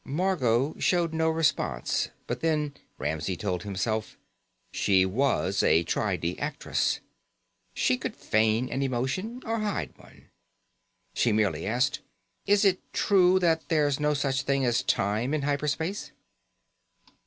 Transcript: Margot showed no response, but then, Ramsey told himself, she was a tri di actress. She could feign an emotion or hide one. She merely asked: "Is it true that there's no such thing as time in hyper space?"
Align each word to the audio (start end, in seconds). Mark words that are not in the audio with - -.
Margot 0.03 0.77
showed 0.79 1.13
no 1.13 1.29
response, 1.29 2.09
but 2.25 2.39
then, 2.41 2.73
Ramsey 2.97 3.37
told 3.37 3.61
himself, 3.61 4.17
she 4.71 5.05
was 5.05 5.61
a 5.61 5.83
tri 5.83 6.15
di 6.17 6.39
actress. 6.39 7.01
She 7.75 7.97
could 7.97 8.15
feign 8.15 8.67
an 8.69 8.81
emotion 8.81 9.43
or 9.45 9.59
hide 9.59 9.95
one. 9.99 10.31
She 11.13 11.31
merely 11.31 11.67
asked: 11.67 11.99
"Is 12.47 12.65
it 12.65 12.79
true 12.93 13.37
that 13.41 13.69
there's 13.69 13.99
no 13.99 14.15
such 14.15 14.41
thing 14.41 14.65
as 14.65 14.81
time 14.81 15.35
in 15.35 15.43
hyper 15.43 15.67
space?" 15.67 16.11